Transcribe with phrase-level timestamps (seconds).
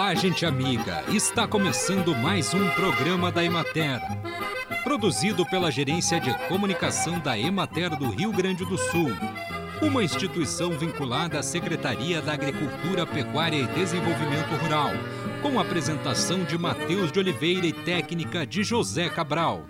[0.00, 1.04] Olá, gente amiga!
[1.08, 4.00] Está começando mais um programa da Emater.
[4.82, 9.10] Produzido pela Gerência de Comunicação da Emater do Rio Grande do Sul.
[9.82, 14.90] Uma instituição vinculada à Secretaria da Agricultura, Pecuária e Desenvolvimento Rural.
[15.42, 19.66] Com apresentação de Matheus de Oliveira e técnica de José Cabral.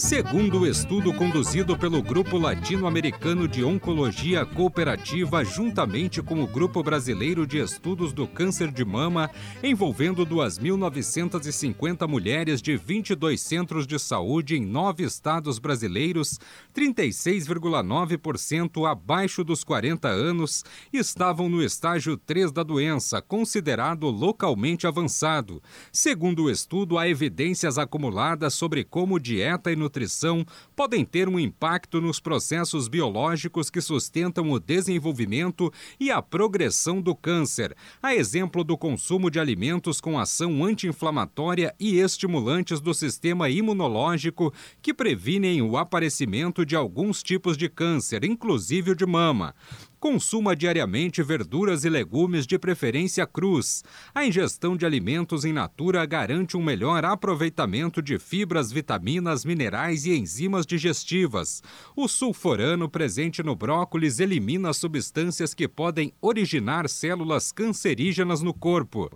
[0.00, 7.46] Segundo o estudo conduzido pelo Grupo Latino-Americano de Oncologia Cooperativa, juntamente com o Grupo Brasileiro
[7.46, 9.30] de Estudos do Câncer de Mama,
[9.62, 16.40] envolvendo 2.950 mulheres de 22 centros de saúde em nove estados brasileiros,
[16.74, 25.62] 36,9% abaixo dos 40 anos estavam no estágio 3 da doença, considerado localmente avançado.
[25.92, 29.89] Segundo o estudo, há evidências acumuladas sobre como dieta e
[30.76, 37.14] podem ter um impacto nos processos biológicos que sustentam o desenvolvimento e a progressão do
[37.14, 44.52] câncer, a exemplo do consumo de alimentos com ação anti-inflamatória e estimulantes do sistema imunológico
[44.80, 49.54] que previnem o aparecimento de alguns tipos de câncer, inclusive o de mama.
[50.00, 53.84] Consuma diariamente verduras e legumes de preferência crus.
[54.14, 60.16] A ingestão de alimentos em natura garante um melhor aproveitamento de fibras, vitaminas, minerais e
[60.16, 61.62] enzimas digestivas.
[61.94, 69.10] O sulforano presente no brócolis elimina substâncias que podem originar células cancerígenas no corpo.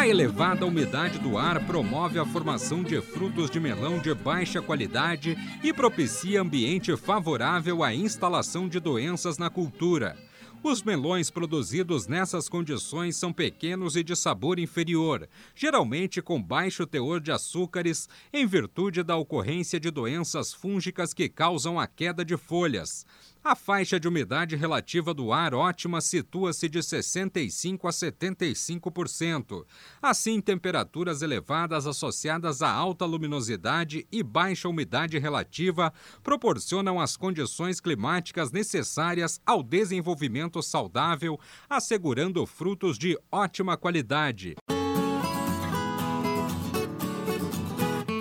[0.00, 5.36] A elevada umidade do ar promove a formação de frutos de melão de baixa qualidade
[5.62, 10.16] e propicia ambiente favorável à instalação de doenças na cultura.
[10.62, 17.20] Os melões produzidos nessas condições são pequenos e de sabor inferior, geralmente com baixo teor
[17.20, 23.04] de açúcares, em virtude da ocorrência de doenças fúngicas que causam a queda de folhas.
[23.42, 29.64] A faixa de umidade relativa do ar ótima situa-se de 65 a 75%.
[30.02, 35.90] Assim, temperaturas elevadas associadas a alta luminosidade e baixa umidade relativa
[36.22, 44.54] proporcionam as condições climáticas necessárias ao desenvolvimento saudável, assegurando frutos de ótima qualidade.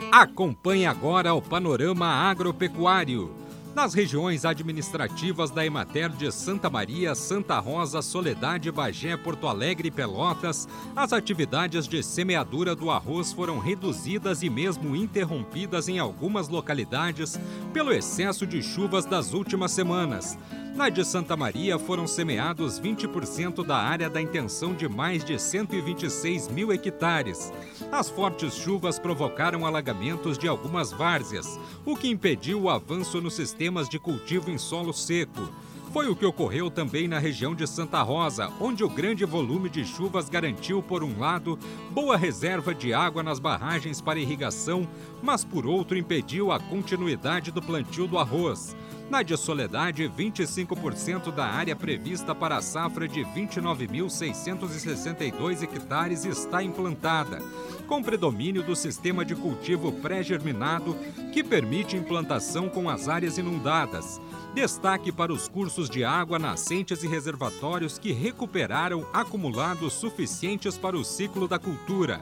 [0.10, 3.49] Acompanhe agora o panorama agropecuário.
[3.76, 9.92] Nas regiões administrativas da Emater de Santa Maria, Santa Rosa, Soledade, Bagé, Porto Alegre e
[9.92, 17.40] Pelotas, as atividades de semeadura do arroz foram reduzidas e mesmo interrompidas em algumas localidades
[17.72, 20.38] pelo excesso de chuvas das últimas semanas.
[20.76, 26.48] Na de Santa Maria foram semeados 20% da área da intenção de mais de 126
[26.48, 27.52] mil hectares.
[27.92, 33.90] As fortes chuvas provocaram alagamentos de algumas várzeas, o que impediu o avanço nos sistemas
[33.90, 35.50] de cultivo em solo seco.
[35.92, 39.84] Foi o que ocorreu também na região de Santa Rosa, onde o grande volume de
[39.84, 41.58] chuvas garantiu, por um lado,
[41.90, 44.88] boa reserva de água nas barragens para irrigação,
[45.22, 48.76] mas por outro impediu a continuidade do plantio do arroz.
[49.10, 57.42] Na de Soledade, 25% da área prevista para a safra de 29.662 hectares está implantada,
[57.88, 60.96] com predomínio do sistema de cultivo pré-germinado,
[61.34, 64.22] que permite implantação com as áreas inundadas.
[64.54, 71.04] Destaque para os cursos de água, nascentes e reservatórios que recuperaram acumulados suficientes para o
[71.04, 72.22] ciclo da cultura.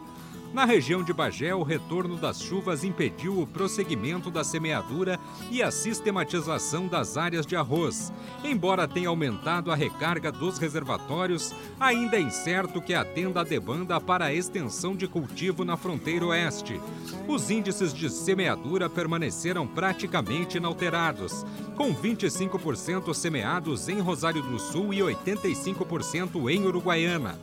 [0.54, 5.20] Na região de Bagé, o retorno das chuvas impediu o prosseguimento da semeadura
[5.52, 8.14] e a sistematização das áreas de arroz.
[8.44, 14.26] Embora tenha aumentado a recarga dos reservatórios, ainda é incerto que atenda a demanda para
[14.26, 16.80] a extensão de cultivo na fronteira oeste.
[17.28, 25.00] Os índices de semeadura permaneceram praticamente inalterados, com 25% semeados em Rosário do Sul e
[25.00, 27.38] 85% em Uruguaiana.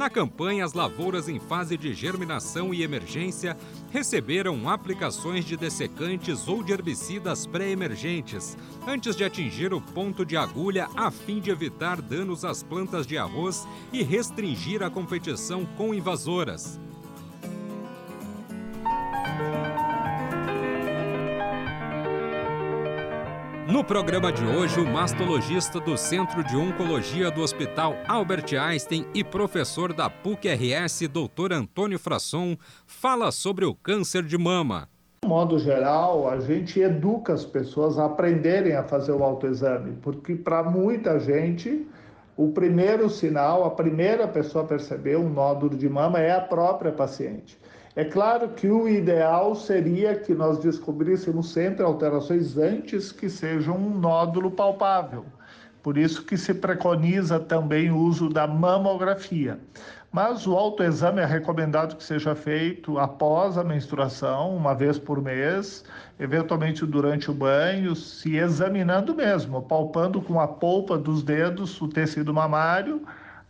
[0.00, 3.54] Na campanha, as lavouras em fase de germinação e emergência
[3.90, 8.56] receberam aplicações de dessecantes ou de herbicidas pré-emergentes,
[8.88, 13.18] antes de atingir o ponto de agulha a fim de evitar danos às plantas de
[13.18, 16.80] arroz e restringir a competição com invasoras.
[23.70, 29.22] No programa de hoje, o mastologista do Centro de Oncologia do Hospital Albert Einstein e
[29.22, 31.52] professor da PUC-RS, Dr.
[31.52, 34.88] Antônio Frasson, fala sobre o câncer de mama.
[35.22, 40.34] De modo geral, a gente educa as pessoas a aprenderem a fazer o autoexame, porque
[40.34, 41.86] para muita gente,
[42.36, 46.90] o primeiro sinal, a primeira pessoa a perceber um nódulo de mama é a própria
[46.90, 47.56] paciente.
[47.96, 53.98] É claro que o ideal seria que nós descobríssemos sempre alterações antes que sejam um
[53.98, 55.24] nódulo palpável.
[55.82, 59.58] Por isso que se preconiza também o uso da mamografia.
[60.12, 65.84] Mas o autoexame é recomendado que seja feito após a menstruação, uma vez por mês,
[66.18, 72.34] eventualmente durante o banho, se examinando mesmo, palpando com a polpa dos dedos o tecido
[72.34, 73.02] mamário,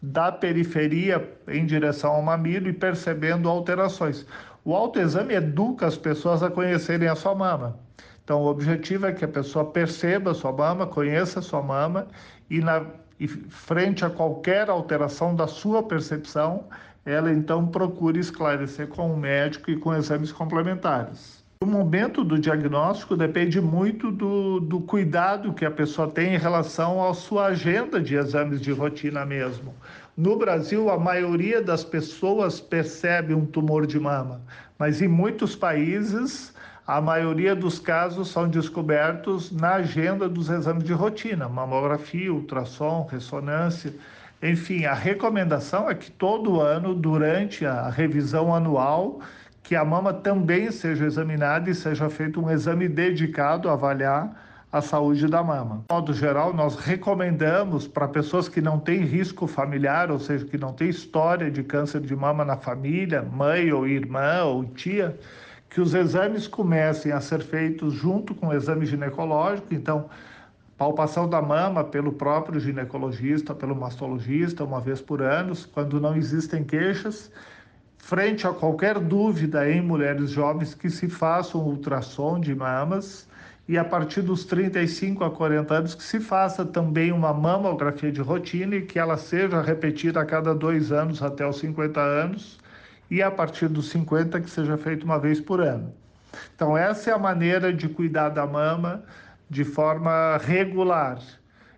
[0.02, 4.26] da periferia em direção ao mamilo e percebendo alterações.
[4.64, 7.78] O autoexame educa as pessoas a conhecerem a sua mama.
[8.24, 12.06] Então, o objetivo é que a pessoa perceba a sua mama, conheça a sua mama
[12.48, 12.84] e, na,
[13.18, 16.64] e frente a qualquer alteração da sua percepção,
[17.04, 21.39] ela então procure esclarecer com o médico e com exames complementares.
[21.62, 27.06] O momento do diagnóstico depende muito do, do cuidado que a pessoa tem em relação
[27.06, 29.74] à sua agenda de exames de rotina mesmo.
[30.16, 34.40] No Brasil, a maioria das pessoas percebe um tumor de mama,
[34.78, 36.54] mas em muitos países,
[36.86, 43.92] a maioria dos casos são descobertos na agenda dos exames de rotina, mamografia, ultrassom, ressonância.
[44.42, 49.20] Enfim, a recomendação é que todo ano, durante a revisão anual,
[49.70, 54.80] que a mama também seja examinada e seja feito um exame dedicado a avaliar a
[54.80, 55.84] saúde da mama.
[55.88, 60.58] De modo geral, nós recomendamos para pessoas que não têm risco familiar, ou seja, que
[60.58, 65.16] não têm história de câncer de mama na família, mãe ou irmã ou tia,
[65.68, 69.72] que os exames comecem a ser feitos junto com o exame ginecológico.
[69.72, 70.10] Então,
[70.76, 76.64] palpação da mama pelo próprio ginecologista, pelo mastologista, uma vez por ano, quando não existem
[76.64, 77.30] queixas
[78.02, 83.28] frente a qualquer dúvida em mulheres jovens que se façam ultrassom de mamas
[83.68, 88.20] e a partir dos 35 a 40 anos que se faça também uma mamografia de
[88.20, 92.58] rotina e que ela seja repetida a cada dois anos até os 50 anos
[93.08, 95.92] e a partir dos 50 que seja feita uma vez por ano.
[96.56, 99.04] Então essa é a maneira de cuidar da mama
[99.48, 101.20] de forma regular.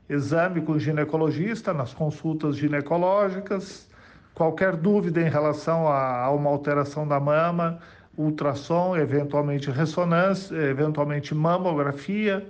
[0.09, 3.87] Exame com ginecologista nas consultas ginecológicas,
[4.35, 7.79] Qualquer dúvida em relação a, a uma alteração da mama,
[8.17, 12.47] ultrassom, eventualmente ressonância, eventualmente mamografia,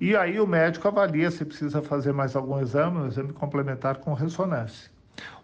[0.00, 4.14] e aí o médico avalia se precisa fazer mais algum exame, um exame complementar com
[4.14, 4.90] ressonância.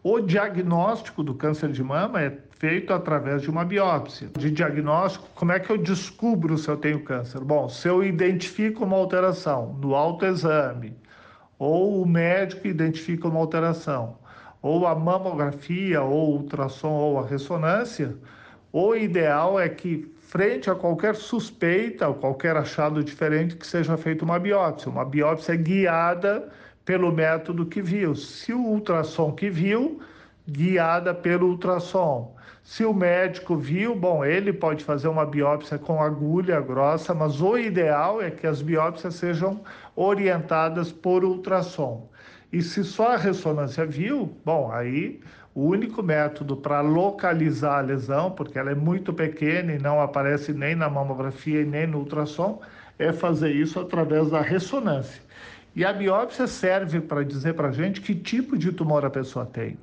[0.03, 4.31] O diagnóstico do câncer de mama é feito através de uma biópsia.
[4.38, 7.41] De diagnóstico, como é que eu descubro se eu tenho câncer?
[7.41, 10.97] Bom, se eu identifico uma alteração no autoexame,
[11.59, 14.17] ou o médico identifica uma alteração,
[14.66, 18.16] ou a mamografia, ou ultrassom, ou a ressonância,
[18.72, 24.24] o ideal é que, frente a qualquer suspeita ou qualquer achado diferente, que seja feita
[24.24, 24.90] uma biópsia.
[24.90, 26.48] Uma biópsia guiada
[26.84, 28.16] pelo método que viu.
[28.16, 30.00] Se o ultrassom que viu,
[30.48, 32.34] guiada pelo ultrassom.
[32.64, 37.56] Se o médico viu, bom, ele pode fazer uma biópsia com agulha grossa, mas o
[37.56, 39.60] ideal é que as biópsias sejam
[39.94, 42.08] orientadas por ultrassom.
[42.56, 45.20] E se só a ressonância viu, bom, aí
[45.55, 50.55] o único método para localizar a lesão, porque ela é muito pequena e não aparece
[50.55, 52.62] nem na mamografia e nem no ultrassom,
[52.99, 55.20] é fazer isso através da ressonância.
[55.75, 59.44] E a biópsia serve para dizer para a gente que tipo de tumor a pessoa
[59.44, 59.76] tem.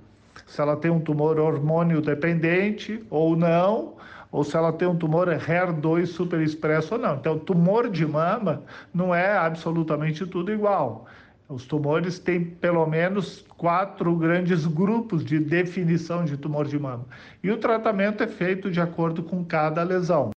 [0.47, 3.97] Se ela tem um tumor hormônio dependente ou não,
[4.31, 7.17] ou se ela tem um tumor HER2 superexpresso ou não.
[7.17, 11.05] Então, tumor de mama não é absolutamente tudo igual.
[11.53, 17.05] Os tumores têm pelo menos quatro grandes grupos de definição de tumor de mama.
[17.43, 20.31] E o tratamento é feito de acordo com cada lesão.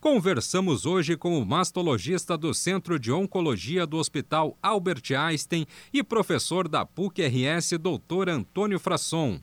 [0.00, 6.68] Conversamos hoje com o mastologista do Centro de Oncologia do Hospital Albert Einstein e professor
[6.68, 8.30] da PUC-RS, Dr.
[8.30, 9.40] Antônio Frasson.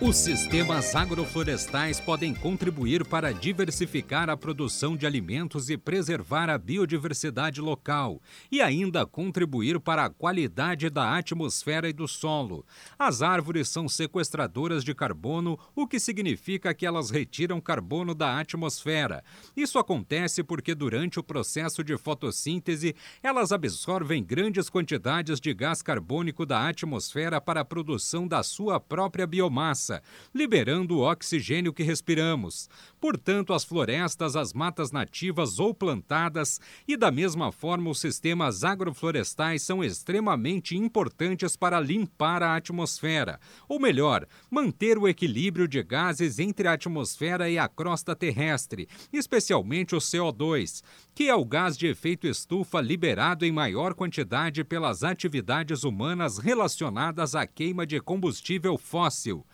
[0.00, 7.60] Os sistemas agroflorestais podem contribuir para diversificar a produção de alimentos e preservar a biodiversidade
[7.60, 12.64] local, e ainda contribuir para a qualidade da atmosfera e do solo.
[12.96, 19.24] As árvores são sequestradoras de carbono, o que significa que elas retiram carbono da atmosfera.
[19.56, 26.46] Isso acontece porque, durante o processo de fotossíntese, elas absorvem grandes quantidades de gás carbônico
[26.46, 29.87] da atmosfera para a produção da sua própria biomassa
[30.34, 32.68] liberando o oxigênio que respiramos.
[33.00, 39.62] Portanto, as florestas, as matas nativas ou plantadas e, da mesma forma, os sistemas agroflorestais
[39.62, 46.68] são extremamente importantes para limpar a atmosfera, ou melhor, manter o equilíbrio de gases entre
[46.68, 50.82] a atmosfera e a crosta terrestre, especialmente o CO2,
[51.14, 57.34] que é o gás de efeito estufa liberado em maior quantidade pelas atividades humanas relacionadas
[57.34, 59.44] à queima de combustível fóssil.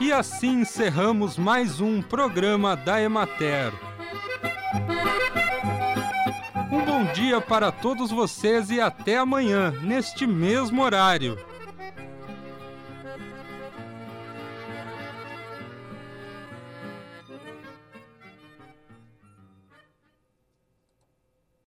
[0.00, 3.72] E assim encerramos mais um programa da Emater.
[6.70, 11.38] Um bom dia para todos vocês e até amanhã, neste mesmo horário.